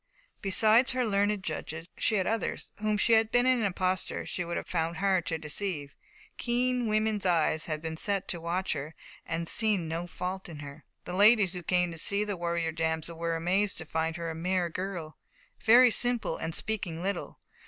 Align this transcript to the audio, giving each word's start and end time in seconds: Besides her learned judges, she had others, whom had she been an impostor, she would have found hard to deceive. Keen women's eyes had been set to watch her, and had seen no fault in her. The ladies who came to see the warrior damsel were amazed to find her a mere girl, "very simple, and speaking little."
Besides 0.41 0.93
her 0.93 1.05
learned 1.05 1.43
judges, 1.43 1.87
she 1.95 2.15
had 2.15 2.25
others, 2.25 2.71
whom 2.79 2.93
had 2.93 2.99
she 3.01 3.21
been 3.25 3.45
an 3.45 3.61
impostor, 3.61 4.25
she 4.25 4.43
would 4.43 4.57
have 4.57 4.65
found 4.65 4.97
hard 4.97 5.27
to 5.27 5.37
deceive. 5.37 5.93
Keen 6.37 6.87
women's 6.87 7.23
eyes 7.23 7.65
had 7.65 7.83
been 7.83 7.97
set 7.97 8.27
to 8.29 8.41
watch 8.41 8.73
her, 8.73 8.95
and 9.27 9.41
had 9.41 9.47
seen 9.47 9.87
no 9.87 10.07
fault 10.07 10.49
in 10.49 10.57
her. 10.57 10.85
The 11.05 11.13
ladies 11.13 11.53
who 11.53 11.61
came 11.61 11.91
to 11.91 11.99
see 11.99 12.23
the 12.23 12.35
warrior 12.35 12.71
damsel 12.71 13.19
were 13.19 13.35
amazed 13.35 13.77
to 13.77 13.85
find 13.85 14.15
her 14.17 14.31
a 14.31 14.33
mere 14.33 14.69
girl, 14.69 15.19
"very 15.63 15.91
simple, 15.91 16.35
and 16.35 16.55
speaking 16.55 17.03
little." 17.03 17.39